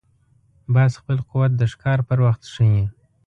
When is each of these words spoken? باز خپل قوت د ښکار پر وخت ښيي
باز 0.73 0.91
خپل 0.99 1.17
قوت 1.29 1.51
د 1.57 1.61
ښکار 1.71 1.99
پر 2.07 2.17
وخت 2.25 2.43
ښيي 2.53 2.83